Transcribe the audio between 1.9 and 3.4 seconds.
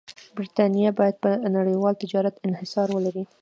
تجارت انحصار ولري.